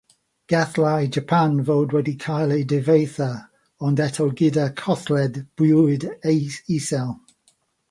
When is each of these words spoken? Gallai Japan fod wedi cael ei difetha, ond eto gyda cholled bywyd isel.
Gallai 0.51 1.05
Japan 1.11 1.59
fod 1.67 1.93
wedi 1.95 2.13
cael 2.23 2.51
ei 2.55 2.63
difetha, 2.71 3.29
ond 3.89 4.03
eto 4.07 4.27
gyda 4.41 4.67
cholled 4.83 5.39
bywyd 5.63 6.09
isel. 6.35 7.17